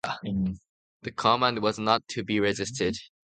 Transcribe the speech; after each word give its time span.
The 1.03 1.11
command 1.15 1.61
was 1.61 1.77
not 1.77 2.07
to 2.07 2.23
be 2.23 2.39
resisted. 2.39 2.97